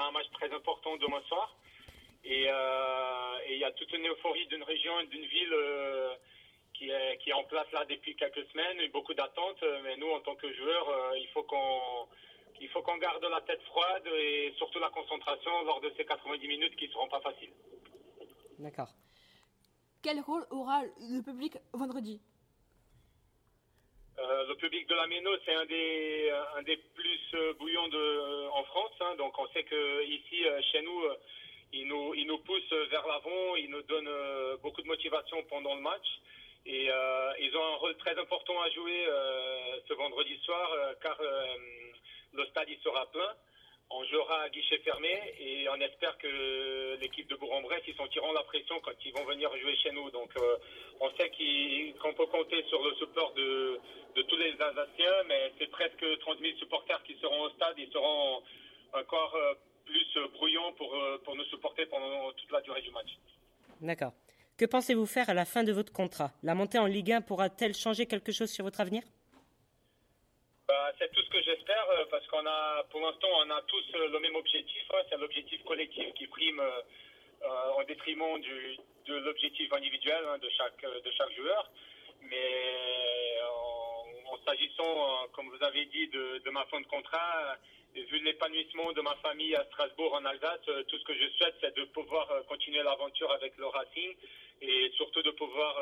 a 0.00 0.08
un 0.08 0.12
match 0.12 0.30
très 0.32 0.52
important 0.52 0.96
demain 0.96 1.22
soir. 1.28 1.56
Et 2.24 2.42
il 2.42 3.58
y 3.58 3.64
a 3.64 3.72
toute 3.72 3.92
une 3.92 4.06
euphorie 4.06 4.46
d'une 4.46 4.62
région, 4.62 4.92
d'une 5.04 5.24
ville 5.24 5.56
qui, 6.74 6.90
est, 6.90 7.18
qui 7.18 7.30
est 7.30 7.34
en 7.34 7.44
place 7.44 7.70
là 7.72 7.84
depuis 7.86 8.14
quelques 8.16 8.46
semaines, 8.50 8.80
et 8.80 8.88
beaucoup 8.88 9.14
d'attentes. 9.14 9.64
Mais 9.84 9.96
nous, 9.96 10.10
en 10.10 10.20
tant 10.20 10.34
que 10.34 10.52
joueurs, 10.52 11.16
il 11.16 11.28
faut 11.28 11.42
qu'on 11.44 12.06
il 12.60 12.68
faut 12.68 12.82
qu'on 12.82 12.98
garde 12.98 13.24
la 13.24 13.40
tête 13.40 13.62
froide 13.62 14.06
et 14.06 14.52
surtout 14.58 14.78
la 14.78 14.90
concentration 14.90 15.62
lors 15.64 15.80
de 15.80 15.90
ces 15.96 16.04
90 16.04 16.46
minutes 16.46 16.76
qui 16.76 16.88
ne 16.88 16.92
seront 16.92 17.08
pas 17.08 17.20
faciles. 17.20 17.52
D'accord. 18.58 18.88
Quel 20.02 20.20
rôle 20.20 20.46
aura 20.50 20.82
le 20.82 21.22
public 21.22 21.56
vendredi? 21.72 22.20
Euh, 24.18 24.46
le 24.48 24.54
public 24.56 24.86
de 24.86 24.94
la 24.94 25.06
Méno, 25.06 25.30
c'est 25.44 25.54
un 25.54 25.64
des, 25.64 26.30
un 26.56 26.62
des 26.62 26.76
plus 26.76 27.20
euh, 27.34 27.54
bouillons 27.54 27.88
de, 27.88 27.96
euh. 27.96 28.09
Hein. 29.10 29.16
donc 29.16 29.38
on 29.38 29.46
sait 29.48 29.64
qu'ici, 29.64 30.44
chez 30.72 30.82
nous, 30.82 31.02
ils 31.72 31.86
nous, 31.86 32.14
ils 32.14 32.26
nous 32.26 32.38
poussent 32.38 32.72
vers 32.90 33.06
l'avant, 33.06 33.56
ils 33.56 33.70
nous 33.70 33.82
donnent 33.82 34.56
beaucoup 34.62 34.82
de 34.82 34.86
motivation 34.86 35.42
pendant 35.48 35.74
le 35.74 35.80
match. 35.80 36.06
Et 36.66 36.88
ils 37.40 37.56
ont 37.56 37.64
un 37.64 37.76
rôle 37.76 37.96
très 37.96 38.18
important 38.18 38.60
à 38.60 38.70
jouer 38.70 39.06
ce 39.88 39.94
vendredi 39.94 40.36
soir, 40.44 40.70
car 41.02 41.18
le 42.32 42.44
stade 42.46 42.68
il 42.68 42.78
sera 42.78 43.06
plein. 43.10 43.34
On 43.92 44.04
jouera 44.04 44.42
à 44.42 44.48
guichet 44.50 44.78
fermé 44.78 45.18
et 45.40 45.68
on 45.68 45.80
espère 45.80 46.16
que 46.18 46.96
l'équipe 47.00 47.28
de 47.28 47.34
Bourg-en-Bresse, 47.34 47.82
ils 47.88 47.96
sentiront 47.96 48.32
la 48.32 48.44
pression 48.44 48.78
quand 48.80 48.92
ils 49.04 49.12
vont 49.12 49.24
venir 49.24 49.50
jouer 49.58 49.74
chez 49.82 49.90
nous. 49.90 50.08
Donc 50.10 50.30
euh, 50.36 50.56
on 51.00 51.10
sait 51.16 51.28
qu'on 52.00 52.14
peut 52.14 52.26
compter 52.26 52.62
sur 52.68 52.80
le 52.84 52.94
support 52.94 53.32
de, 53.34 53.80
tous 54.14 54.36
les 54.36 54.54
Alsaciens, 54.60 55.24
mais 55.26 55.52
c'est 55.58 55.70
presque 55.72 56.06
30 56.20 56.38
000 56.38 56.56
supporters 56.58 57.02
qui 57.02 57.16
seront 57.20 57.42
au 57.42 57.50
stade. 57.50 57.74
Ils 57.78 57.90
seront 57.90 58.42
encore 58.92 59.34
euh, 59.34 59.54
plus 59.84 60.30
brouillants 60.32 60.72
pour, 60.72 60.94
euh, 60.94 61.18
pour 61.24 61.36
nous 61.36 61.44
supporter 61.44 61.86
pendant 61.86 62.32
toute 62.32 62.50
la 62.50 62.60
durée 62.60 62.82
du 62.82 62.90
match. 62.90 63.16
D'accord. 63.80 64.12
Que 64.58 64.66
pensez-vous 64.66 65.06
faire 65.06 65.30
à 65.30 65.34
la 65.34 65.46
fin 65.46 65.64
de 65.64 65.72
votre 65.72 65.92
contrat? 65.92 66.32
La 66.42 66.54
montée 66.54 66.78
en 66.78 66.86
Ligue 66.86 67.12
1 67.12 67.22
pourra-t-elle 67.22 67.74
changer 67.74 68.06
quelque 68.06 68.30
chose 68.30 68.50
sur 68.50 68.64
votre 68.64 68.80
avenir? 68.80 69.02
Bah, 70.70 70.92
c'est 71.00 71.10
tout 71.10 71.20
ce 71.22 71.30
que 71.30 71.42
j'espère 71.42 71.84
euh, 71.90 72.04
parce 72.12 72.24
qu'on 72.28 72.46
a, 72.46 72.84
pour 72.90 73.00
l'instant, 73.00 73.26
on 73.44 73.50
a 73.50 73.60
tous 73.62 73.84
euh, 73.96 74.08
le 74.08 74.20
même 74.20 74.36
objectif. 74.36 74.82
Hein, 74.94 75.02
c'est 75.08 75.16
l'objectif 75.16 75.64
collectif 75.64 76.14
qui 76.14 76.28
prime 76.28 76.60
euh, 76.60 77.72
en 77.76 77.82
détriment 77.84 78.38
du, 78.40 78.76
de 79.06 79.16
l'objectif 79.16 79.72
individuel 79.72 80.22
hein, 80.28 80.38
de 80.38 80.48
chaque 80.50 80.80
de 80.80 81.10
chaque 81.10 81.32
joueur. 81.32 81.70
Mais 82.22 83.40
en, 84.32 84.38
s'agissant, 84.44 85.28
comme 85.32 85.48
vous 85.48 85.62
avez 85.64 85.84
dit, 85.86 86.08
de, 86.08 86.50
ma 86.50 86.64
fin 86.66 86.80
de 86.80 86.86
contrat, 86.86 87.56
vu 87.94 88.18
l'épanouissement 88.20 88.92
de 88.92 89.00
ma 89.00 89.14
famille 89.16 89.54
à 89.54 89.64
Strasbourg 89.64 90.14
en 90.14 90.24
Alsace, 90.24 90.60
tout 90.88 90.98
ce 90.98 91.04
que 91.04 91.14
je 91.14 91.28
souhaite, 91.36 91.56
c'est 91.60 91.76
de 91.76 91.84
pouvoir 91.86 92.28
continuer 92.48 92.82
l'aventure 92.82 93.30
avec 93.32 93.56
le 93.56 93.66
Racing 93.66 94.14
et 94.62 94.90
surtout 94.96 95.22
de 95.22 95.30
pouvoir 95.30 95.76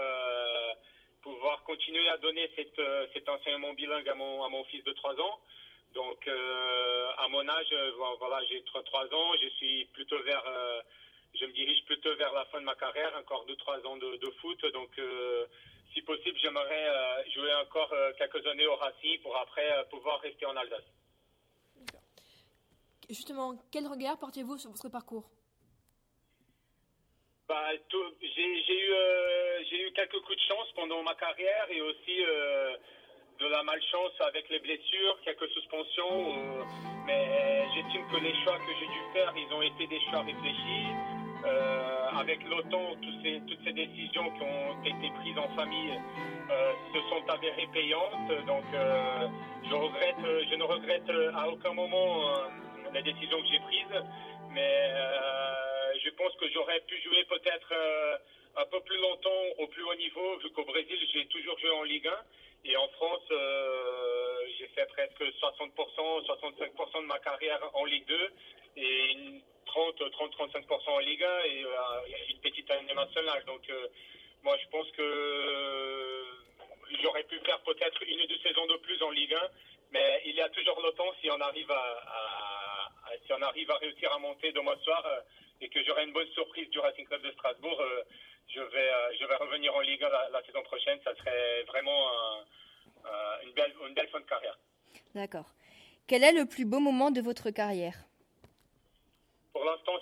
pouvoir 1.23 1.63
continuer 1.65 2.09
à 2.09 2.17
donner 2.19 2.49
euh, 2.79 3.07
cet 3.13 3.29
enseignement 3.29 3.73
bilingue 3.75 4.09
à 4.09 4.15
mon, 4.15 4.65
fils 4.65 4.83
de 4.85 4.93
3 4.93 5.15
ans. 5.21 5.41
Donc, 5.95 6.27
euh, 6.27 7.11
à 7.19 7.29
mon 7.29 7.47
âge, 7.49 7.67
euh, 7.73 7.93
voilà, 8.19 8.43
j'ai 8.49 8.63
3, 8.63 8.83
ans, 9.15 9.33
je 9.43 9.49
suis 9.57 9.85
plutôt 9.93 10.19
vers, 10.23 10.45
je 11.35 11.45
me 11.47 11.53
dirige 11.53 11.85
plutôt 11.85 12.15
vers 12.17 12.33
la 12.33 12.45
fin 12.47 12.61
de 12.61 12.65
ma 12.65 12.75
carrière, 12.75 13.13
encore 13.19 13.47
2-3 13.47 13.87
ans 13.87 13.97
de, 13.97 14.17
de, 14.17 14.31
foot. 14.41 14.65
Donc, 14.73 14.91
si 15.95 16.03
possible, 16.03 16.39
j'aimerais 16.43 17.25
jouer 17.35 17.55
encore 17.55 17.93
quelques 18.17 18.47
années 18.47 18.67
au 18.67 18.77
Racing 18.77 19.21
pour 19.23 19.37
après 19.37 19.87
pouvoir 19.91 20.21
rester 20.21 20.47
en 20.47 20.57
Alsace. 20.57 20.85
Justement, 23.09 23.57
quel 23.73 23.87
regard 23.87 24.19
portez-vous 24.19 24.59
sur 24.59 24.71
votre 24.71 24.89
parcours? 24.91 25.25
Bah, 27.49 27.71
j'ai 28.21 28.43
eu, 28.45 28.93
euh, 28.93 29.91
quelques 29.95 30.21
coups 30.21 30.37
de 30.37 30.43
chance 30.43 30.69
pendant 30.77 31.03
ma 31.03 31.15
carrière 31.15 31.67
et 31.71 31.81
aussi 31.81 32.23
euh, 32.23 32.77
de 33.41 33.47
la 33.47 33.63
malchance 33.63 34.13
avec 34.21 34.51
les 34.51 34.59
blessures, 34.59 35.19
quelques 35.25 35.49
suspensions. 35.49 36.37
Euh, 36.37 36.65
mais 37.07 37.65
j'estime 37.75 38.07
que 38.13 38.17
les 38.23 38.35
choix 38.45 38.59
que 38.59 38.73
j'ai 38.79 38.87
dû 38.87 39.13
faire, 39.15 39.33
ils 39.35 39.51
ont 39.55 39.63
été 39.63 39.87
des 39.87 40.01
choix 40.11 40.21
réfléchis. 40.21 40.93
Avec 42.17 42.43
l'OTAN, 42.49 42.97
toutes 43.01 43.65
ces 43.65 43.73
décisions 43.73 44.31
qui 44.31 44.43
ont 44.43 44.85
été 44.85 45.11
prises 45.21 45.39
en 45.39 45.49
famille 45.57 45.99
se 46.93 47.01
sont 47.09 47.29
avérées 47.29 47.69
payantes. 47.73 48.47
Donc, 48.47 48.65
je, 48.73 49.75
regrette, 49.75 50.49
je 50.51 50.55
ne 50.57 50.65
regrette 50.65 51.11
à 51.35 51.49
aucun 51.49 51.73
moment 51.75 52.25
les 52.93 53.03
décisions 53.03 53.41
que 53.41 53.49
j'ai 53.49 53.61
prises. 53.61 54.03
Mais 54.51 54.91
je 56.05 56.11
pense 56.11 56.35
que 56.37 56.49
j'aurais 56.51 56.81
pu 56.81 57.01
jouer 57.03 57.25
peut-être 57.25 57.73
euh, 57.73 58.17
un 58.57 58.67
peu 58.67 58.81
plus 58.81 58.99
longtemps 58.99 59.43
au 59.59 59.67
plus 59.67 59.83
haut 59.83 59.95
niveau, 59.95 60.39
vu 60.39 60.51
qu'au 60.51 60.65
Brésil, 60.65 60.99
j'ai 61.13 61.27
toujours 61.27 61.59
joué 61.59 61.71
en 61.71 61.83
Ligue 61.83 62.09
1. 62.09 62.13
Et 62.65 62.77
en 62.77 62.89
France, 62.89 63.23
euh, 63.31 64.47
j'ai 64.59 64.67
fait 64.69 64.87
presque 64.87 65.23
60%, 65.23 66.27
65% 66.27 67.03
de 67.03 67.07
ma 67.07 67.19
carrière 67.21 67.61
en 67.75 67.85
Ligue 67.85 68.07
2 68.07 68.31
et 68.77 69.17
30, 69.58 69.58
30, 69.79 70.31
35% 70.35 70.91
en 70.91 70.99
Ligue 70.99 71.23
1 71.23 71.45
et 71.45 71.65
euh, 71.65 71.71
une 72.31 72.39
petite 72.41 72.71
année 72.71 72.95
nationale. 72.95 73.45
Donc, 73.47 73.63
moi, 74.43 74.57
je 74.63 74.69
pense 74.69 74.91
que 74.93 76.25
j'aurais 77.03 77.25
pu 77.25 77.39
faire 77.41 77.61
peut-être 77.61 78.03
une 78.07 78.21
ou 78.21 78.27
deux 78.27 78.39
saisons 78.39 78.67
de 78.67 78.77
plus 78.77 79.03
en 79.03 79.11
Ligue 79.11 79.35
1, 79.35 79.39
mais 79.93 80.23
il 80.27 80.35
y 80.35 80.41
a 80.41 80.49
toujours 80.51 80.81
le 80.83 80.93
temps 80.93 81.13
si 81.21 81.31
on 81.31 81.41
arrive 81.41 81.71
à, 81.71 82.91
si 83.27 83.33
on 83.33 83.43
arrive 83.43 83.71
à 83.71 83.77
réussir 83.77 84.13
à 84.13 84.19
monter 84.19 84.53
de 84.53 84.61
mois 84.61 84.79
soir 84.79 85.05
et 85.61 85.69
que 85.69 85.83
j'aurai 85.85 86.05
une 86.05 86.13
bonne 86.13 86.29
surprise 86.29 86.69
du 86.71 86.79
Racing 86.79 87.07
Club 87.07 87.23
de 87.23 87.33
Strasbourg, 87.33 87.81
euh, 87.81 88.03
je, 88.49 88.61
vais, 88.61 88.91
euh, 88.91 89.17
je 89.21 89.27
vais 89.27 89.37
revenir 89.37 89.75
en 89.75 89.81
Ligue 89.81 90.03
1 90.03 90.09
la, 90.31 90.43
saison 90.45 90.63
prochaine. 90.63 90.99
Ça 91.05 91.15
serait 91.17 91.63
vraiment 91.65 92.09
une, 93.45 93.53
belle, 93.53 93.75
une 93.87 93.95
belle 93.95 94.09
fin 94.09 94.21
de 94.21 94.27
carrière. 94.27 94.59
D'accord. 95.15 95.47
Quel 96.07 96.25
est 96.25 96.33
le 96.33 96.47
plus 96.47 96.65
beau 96.65 96.81
moment 96.81 97.11
de 97.11 97.21
votre 97.21 97.51
carrière? 97.51 98.08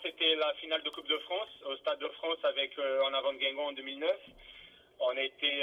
C'était 0.03 0.35
la 0.37 0.53
finale 0.55 0.83
de 0.83 0.91
Coupe 0.91 1.07
de 1.07 1.19
France 1.19 1.49
au 1.65 1.77
Stade 1.77 1.99
de 1.99 2.09
France 2.09 2.39
avec 2.45 2.79
euh, 2.79 3.03
en 3.03 3.15
avant 3.15 3.33
de 3.33 3.39
Guingamp 3.39 3.67
en 3.67 3.73
2009. 3.73 4.11
On 4.99 5.17
était, 5.17 5.63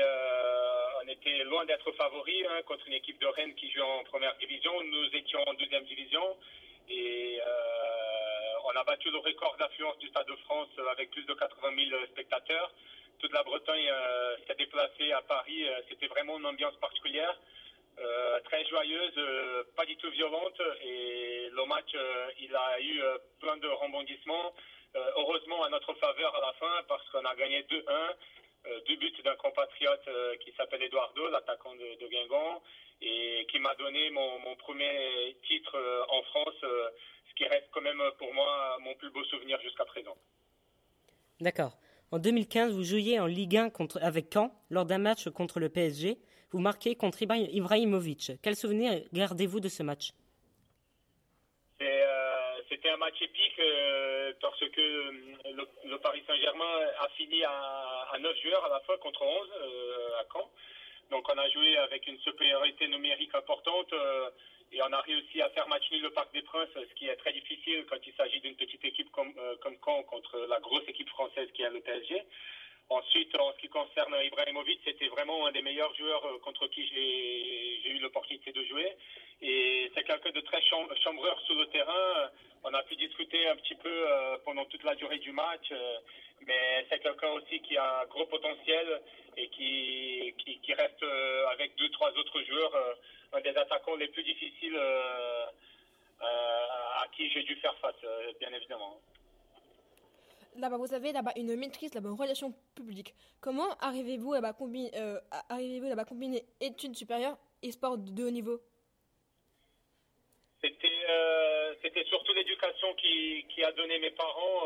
on 1.03 1.07
était 1.07 1.44
loin 1.45 1.66
d'être 1.66 1.91
favoris 1.94 2.45
hein, 2.50 2.62
contre 2.67 2.88
une 2.88 2.94
équipe 2.94 3.19
de 3.19 3.25
Rennes 3.25 3.56
qui 3.56 3.72
joue 3.72 3.81
en 3.81 4.03
première 4.03 4.35
division. 4.35 4.72
Nous 4.83 5.06
étions 5.16 5.41
en 5.47 5.53
deuxième 5.56 5.83
division. 5.85 6.38
Et 6.89 7.39
euh, 7.45 8.53
on 8.66 8.78
a 8.78 8.83
battu 8.83 9.09
le 9.12 9.17
record 9.17 9.56
d'affluence 9.57 9.97
du 10.00 10.07
Stade 10.09 10.28
de 10.28 10.35
France 10.45 10.69
avec 10.91 11.12
plus 11.12 11.23
de 11.23 11.33
80 11.33 11.69
000 11.89 12.06
spectateurs. 12.07 12.72
Toute 13.19 13.33
la 13.33 13.44
Bretagne 13.44 13.89
euh, 13.89 14.35
s'est 14.45 14.56
déplacée 14.56 15.12
à 15.12 15.22
Paris. 15.22 15.67
Euh, 15.67 15.81
c'était 15.89 16.07
vraiment 16.07 16.38
une 16.38 16.45
ambiance 16.45 16.75
particulière, 16.78 17.38
très 18.46 18.66
joyeuse, 18.66 19.66
pas 19.76 19.86
du 19.86 19.96
tout 19.98 20.09
violente. 20.12 20.62
Et 20.84 21.50
le 21.52 21.66
match, 21.66 21.96
il 22.40 22.56
a 22.56 22.80
eu 22.81 23.02
plein 23.40 23.58
de 23.58 23.68
rebondissements. 23.68 24.54
heureusement 25.18 25.64
à 25.64 25.70
notre 25.70 25.94
faveur 25.96 26.36
à 26.36 26.42
la 26.42 26.54
fin 26.54 26.84
parce 26.88 27.08
qu'on 27.09 27.26
a 27.26 27.36
gagné 27.36 27.64
2-1. 27.64 28.86
deux 28.88 28.96
buts 28.96 29.22
d'un 29.24 29.36
compatriote 29.36 30.09
qui 30.44 30.52
s'appelle 30.54 30.84
Eduardo, 30.84 31.30
l'attaquant 31.30 31.76
de, 31.76 32.08
Guingamp 32.08 32.62
et 33.04 33.46
qui 33.52 33.59
m'a 33.59 33.76
donné 33.76 34.10
mon, 34.12 34.56
premier 34.58 35.36
titre 35.48 35.75
euh, 35.75 36.04
en 36.10 36.22
France, 36.24 36.64
euh, 36.64 36.90
ce 37.30 37.36
qui 37.36 37.46
reste 37.46 37.68
quand 37.72 37.81
même 37.81 38.02
pour 38.18 38.34
moi 38.34 38.78
mon 38.80 38.94
plus 38.96 39.10
beau 39.10 39.24
souvenir 39.25 39.60
jusqu'à 39.62 39.86
présent. 39.86 40.16
D'accord. 41.42 41.74
En 42.13 42.19
2015, 42.19 42.74
vous 42.74 42.84
jouiez 42.84 43.19
en 43.19 43.25
Ligue 43.25 43.57
1 43.57 43.72
contre, 43.72 43.97
avec 44.03 44.31
Caen 44.31 44.51
lors 44.69 44.85
d'un 44.85 45.00
match 45.00 45.29
contre 45.29 45.59
le 45.59 45.69
PSG. 45.69 46.19
Vous 46.51 46.59
marquez 46.59 46.94
contre 46.94 47.24
Ibrahimovic. 47.24 48.34
Quel 48.44 48.56
souvenir 48.56 49.01
gardez-vous 49.13 49.59
de 49.59 49.68
ce 49.68 49.81
match? 49.81 50.12
Euh, 51.81 52.53
C'était 52.69 52.91
un 52.91 52.97
match 52.97 53.19
épique 53.19 53.59
parce 54.42 54.60
que 54.60 55.12
le, 55.89 55.98
Paris 56.04 56.21
Saint-Germain 56.27 56.75
a 57.00 57.10
fini 57.18 57.44
à, 57.45 58.06
à, 58.13 58.19
9 58.19 58.42
joueurs 58.44 58.63
à 58.63 58.69
la 58.69 58.80
fois 58.81 59.00
contre 59.00 59.24
11 59.24 59.50
à 60.19 60.25
Caen. 60.31 60.51
Donc 61.10 61.27
on 61.30 61.38
a 61.38 61.50
joué 61.50 61.77
avec 61.77 62.07
une 62.07 62.19
supériorité 62.19 62.88
numérique 62.88 63.33
importante 63.36 63.92
euh, 63.94 64.30
et 64.74 64.81
on 64.81 64.92
a 64.92 65.02
réussi 65.02 65.42
à 65.42 65.50
faire 65.50 65.68
match 65.68 65.90
nul 65.92 66.02
le 66.02 66.10
Parc 66.10 66.34
des 66.34 66.42
Princes, 66.42 66.70
ce 66.74 66.96
qui 66.96 67.08
est 67.08 67.16
très 67.16 67.31
difficile 67.31 67.86
quand 67.90 67.98
il 68.06 68.14
s'agit 68.14 68.40
d'une 68.42 68.56
petite 68.56 68.84
équipe 68.84 69.12
comme, 69.12 69.31
euh, 69.38 69.56
comme 69.62 69.78
Caen 69.86 70.02
contre 70.04 70.48
la 70.50 70.60
grosse 70.60 70.88
équipe 70.88 71.10
française 71.10 71.48
qui 71.54 71.62
est 71.62 71.70
le 71.70 71.81
PSG. 71.81 72.24
Ensuite, 72.90 73.34
en 73.40 73.54
ce 73.54 73.58
qui 73.60 73.70
concerne 73.70 74.16
Ibrahimovic, 74.24 74.81
c'était 74.84 75.08
vraiment 75.08 75.46
un 75.48 75.52
des 75.52 75.62
meilleurs 75.62 75.94
joueurs 75.96 76.25
euh, 76.25 76.40
contre 76.40 76.68
qui 76.68 76.86
j'ai 76.88 77.90
eu 77.92 78.00
l'opportunité 78.00 78.52
de 78.52 78.64
jouer. 78.66 78.92
Et 79.42 79.92
c'est 79.94 80.04
quelqu'un 80.04 80.31
de 80.31 80.42
très 80.42 80.62
chambreur 80.62 81.40
sur 81.42 81.56
le 81.56 81.68
terrain. 81.68 82.30
On 82.74 82.75
a 82.75 82.84
pu 82.84 82.96
discuter 82.96 83.48
un 83.50 83.56
petit 83.58 83.75
peu 83.75 84.08
pendant 84.46 84.66
toute 84.66 84.84
la 84.84 84.96
durée 84.96 85.20
du 85.20 85.31
match, 85.31 85.72
mais 86.48 86.86
c'est 86.90 87.00
quelqu'un 87.00 87.30
aussi 87.34 87.60
qui 87.62 87.78
a 87.78 88.02
un 88.02 88.06
gros 88.08 88.25
potentiel 88.25 89.00
et 89.38 89.48
qui, 89.50 90.34
qui, 90.62 90.74
reste 90.74 91.04
euh, 91.04 91.48
avec 91.54 91.75
deux, 91.78 91.90
trois 91.92 92.10
autres 92.10 92.42
joueurs, 92.42 92.75
euh, 92.75 93.38
un 93.38 93.42
des 93.42 93.56
attaquants 93.56 93.96
les 93.96 94.08
plus 94.08 94.24
difficiles 94.24 94.75
euh, 94.75 95.46
à 96.20 97.08
qui 97.16 97.30
j'ai 97.30 97.44
dû 97.44 97.56
faire 97.58 97.75
face, 97.78 97.96
bien 98.40 98.50
évidemment. 98.54 98.98
Là-bas, 100.56 100.78
vous 100.78 100.94
avez 100.94 101.12
là-bas 101.12 101.34
une 101.36 101.56
maîtrise, 101.56 101.94
là-bas, 101.94 102.10
relation 102.12 102.54
publique. 102.74 103.14
Comment 103.40 103.70
arrivez-vous 103.81 104.34
là-bas 104.34 104.54
combiner, 104.54 104.92
arrivez-vous 105.50 105.90
là-bas 105.90 106.06
combiner 106.06 106.44
études 106.60 106.96
supérieures 106.96 107.38
et 107.62 107.72
sport 107.72 107.98
de 107.98 108.24
haut 108.24 108.31
niveau? 108.31 108.60
C'était, 111.94 112.10
surtout 112.10 112.34
l'éducation 112.34 112.94
qui, 112.95 113.63
a 113.63 113.72
donné 113.74 114.00
mes 114.00 114.10
parents 114.12 114.63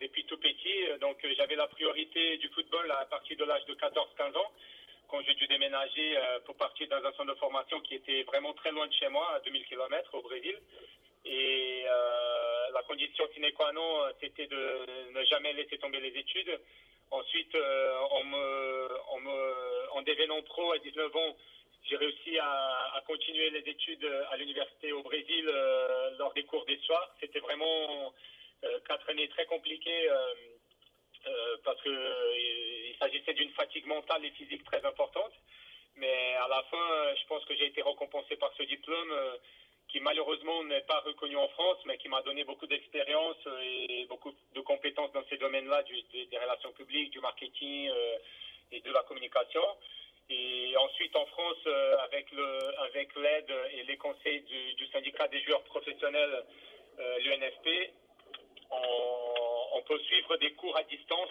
depuis 0.00 0.24
tout 0.24 0.36
petit. 0.38 0.98
Donc 1.00 1.24
j'avais 1.36 1.54
la 1.54 1.68
priorité 1.68 2.36
du 2.38 2.48
football 2.48 2.90
à 2.90 3.04
partir 3.04 3.36
de 3.36 3.44
l'âge 3.44 3.64
de 3.66 3.74
14-15 3.74 4.36
ans 4.36 4.50
quand 5.08 5.22
j'ai 5.22 5.34
dû 5.34 5.46
déménager 5.46 6.16
euh, 6.16 6.40
pour 6.44 6.56
partir 6.56 6.88
dans 6.88 6.96
un 6.96 7.12
centre 7.12 7.32
de 7.32 7.38
formation 7.38 7.80
qui 7.80 7.94
était 7.94 8.22
vraiment 8.24 8.52
très 8.54 8.72
loin 8.72 8.86
de 8.86 8.92
chez 8.94 9.08
moi, 9.08 9.32
à 9.34 9.40
2000 9.40 9.64
km 9.66 10.14
au 10.14 10.22
Brésil. 10.22 10.56
Et 11.24 11.84
euh, 11.86 12.70
la 12.72 12.82
condition 12.82 13.24
sine 13.32 13.52
qua 13.52 13.72
non, 13.72 14.02
euh, 14.02 14.10
c'était 14.20 14.46
de 14.46 15.12
ne 15.12 15.24
jamais 15.26 15.52
laisser 15.52 15.78
tomber 15.78 16.00
les 16.00 16.18
études. 16.18 16.58
Ensuite, 17.10 17.54
en, 17.54 18.24
me, 18.24 18.88
en, 19.08 19.20
me, 19.20 19.90
en 19.92 20.02
devenant 20.02 20.42
pro 20.42 20.72
à 20.72 20.78
19 20.78 21.14
ans, 21.14 21.36
j'ai 21.84 21.96
réussi 21.96 22.38
à, 22.38 23.02
continuer 23.06 23.50
les 23.50 23.68
études 23.70 24.08
à 24.30 24.36
l'université 24.36 24.92
au 24.92 25.02
Brésil 25.02 25.44
lors 26.18 26.32
des 26.32 26.44
cours 26.44 26.64
des 26.64 26.78
soirs. 26.78 27.14
C'était 27.20 27.40
vraiment 27.40 28.12
quatre 28.86 29.10
années 29.10 29.28
très 29.28 29.44
compliquées 29.44 30.08
euh, 31.26 31.56
parce 31.64 31.80
qu'il 31.80 31.92
euh, 31.92 32.98
s'agissait 32.98 33.32
d'une 33.32 33.50
fatigue 33.52 33.86
mentale 33.86 34.24
et 34.24 34.30
physique 34.32 34.62
très 34.64 34.84
importante. 34.84 35.32
Mais 35.96 36.34
à 36.34 36.48
la 36.48 36.62
fin, 36.64 36.90
euh, 36.90 37.14
je 37.16 37.26
pense 37.26 37.44
que 37.46 37.54
j'ai 37.54 37.66
été 37.66 37.80
récompensé 37.80 38.36
par 38.36 38.52
ce 38.58 38.62
diplôme 38.64 39.14
qui 39.88 40.00
malheureusement 40.00 40.64
n'est 40.64 40.82
pas 40.82 41.00
reconnu 41.00 41.36
en 41.36 41.48
France, 41.48 41.78
mais 41.86 41.96
qui 41.98 42.08
m'a 42.08 42.20
donné 42.22 42.44
beaucoup 42.44 42.66
d'expérience 42.66 43.36
et 43.62 44.04
beaucoup 44.06 44.34
de 44.54 44.60
compétences 44.60 45.12
dans 45.12 45.24
ces 45.30 45.36
domaines-là, 45.36 45.82
des, 45.82 46.38
relations 46.38 46.72
publiques, 46.72 47.10
du 47.10 47.20
marketing 47.20 47.90
et 48.72 48.80
de 48.80 48.90
la 48.90 49.02
communication. 49.04 49.62
Et 50.30 50.74
ensuite, 50.76 51.14
en 51.16 51.26
France, 51.26 51.66
avec 52.02 52.30
le, 52.32 52.80
avec 52.80 53.14
l'aide 53.16 53.52
et 53.72 53.82
les 53.84 53.96
conseils 53.96 54.40
du, 54.42 54.74
du 54.74 54.86
syndicat 54.88 55.28
des 55.28 55.40
joueurs 55.42 55.62
professionnels, 55.64 56.44
l'UNFP, 56.98 57.92
on, 58.70 59.82
peut 59.86 59.98
suivre 59.98 60.36
des 60.38 60.52
cours 60.52 60.76
à 60.76 60.82
distance, 60.84 61.30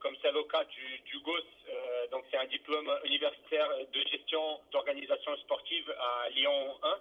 comme 0.00 0.16
c'est 0.20 0.32
le 0.32 0.42
cas 0.44 0.64
du, 0.64 1.18
GOS. 1.20 1.40
Euh, 1.68 2.06
donc 2.08 2.24
c'est 2.30 2.36
un 2.36 2.46
diplôme 2.46 2.90
universitaire 3.04 3.68
de 3.92 4.00
gestion 4.08 4.60
d'organisation 4.72 5.36
sportive 5.36 5.94
à 5.98 6.28
Lyon 6.30 6.76
1, 6.82 6.98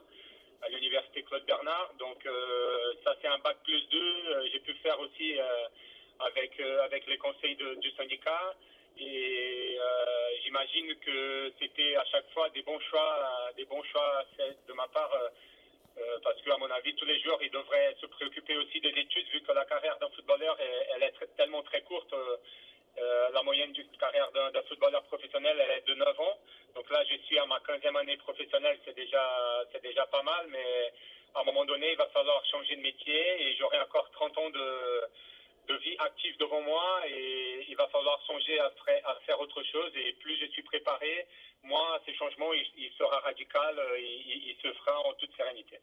à 0.64 0.70
l'université 0.70 1.24
Claude 1.24 1.46
Bernard. 1.46 1.94
Donc 1.98 2.24
euh, 2.26 2.94
ça 3.04 3.16
c'est 3.22 3.28
un 3.28 3.40
bac 3.40 3.58
plus 3.64 3.82
2. 3.90 3.98
Euh, 3.98 4.48
j'ai 4.52 4.60
pu 4.60 4.74
faire 4.76 5.00
aussi 5.00 5.40
avec, 6.20 6.60
avec 6.60 7.08
les 7.08 7.18
conseils 7.18 7.56
du 7.56 7.92
syndicat. 7.98 8.56
Et 9.00 9.78
j'imagine 10.44 10.96
que 11.00 11.52
c'était 11.60 11.96
à 11.96 12.06
chaque 12.06 12.30
fois 12.32 12.50
des 12.50 12.62
bons 12.62 12.80
choix, 12.80 13.52
des 13.58 13.66
bons 13.66 13.84
choix 13.84 14.24
de 14.68 14.74
ma 14.74 14.88
part 14.90 15.12
euh, 15.98 16.20
parce 16.24 16.42
qu'à 16.42 16.58
mon 16.58 16.70
avis, 16.72 16.96
tous 16.96 17.06
les 17.06 17.20
joueurs, 17.20 17.42
ils 17.42 17.52
devraient 17.52 17.96
se 18.00 18.06
préoccuper 18.06 18.56
aussi 18.58 18.80
des 18.80 18.90
études, 18.90 19.28
vu 19.30 19.42
que 19.42 19.52
la 19.52 19.66
carrière 19.66 19.98
d'un 20.00 20.10
footballeur, 20.10 20.58
elle, 20.96 21.04
est 21.04 21.36
tellement 21.36 21.62
très 21.64 21.82
courte. 21.82 22.12
Euh, 22.14 22.38
euh, 22.98 23.30
la 23.34 23.42
moyenne 23.44 23.72
d'une 23.72 23.88
carrière 23.98 24.30
d'un 24.32 24.62
footballeur 24.64 25.04
professionnel, 25.04 25.58
elle 25.60 25.78
est 25.78 25.88
de 25.88 25.94
9 25.96 26.20
ans. 26.20 26.38
Donc 26.76 26.90
là, 26.90 27.04
je 27.10 27.16
suis 27.26 27.40
à 27.40 27.46
ma 27.46 27.58
15e 27.60 27.98
année 27.98 28.18
professionnelle, 28.18 28.78
c'est 28.86 28.96
déjà, 28.96 29.66
c'est 29.72 29.82
déjà 29.82 30.06
pas 30.08 30.22
mal, 30.24 30.48
mais 30.50 30.92
à 31.34 31.40
un 31.40 31.44
moment 31.44 31.64
donné, 31.64 31.92
il 31.92 31.98
va 31.98 32.08
falloir 32.08 32.44
changer 32.46 32.76
de 32.76 32.82
métier 32.82 33.44
et 33.44 33.56
j'aurai 33.56 33.80
encore 33.80 34.10
30 34.12 34.38
ans 34.38 34.50
de, 34.50 35.02
de 35.72 35.78
vie 35.78 35.96
active 36.00 36.38
devant 36.38 36.62
moi 36.62 37.02
et 37.08 37.66
il 37.70 37.76
va 37.76 37.88
falloir 37.88 38.22
songer 38.24 38.60
à, 38.60 38.72
faire 39.26 39.40
autre 39.40 39.64
chose 39.64 39.92
et 39.96 40.14
plus 40.14 40.38
je 40.38 40.48
suis 40.48 40.64
préparé, 40.64 41.28
moins 41.64 42.00
ces 42.06 42.14
changements, 42.16 42.54
il, 42.54 42.92
sera 42.98 43.20
radical, 43.20 43.80
il, 43.98 44.50
il 44.50 44.56
se 44.62 44.72
fera 44.74 45.00
en 45.08 45.14
toute 45.14 45.36
sérénité. 45.36 45.80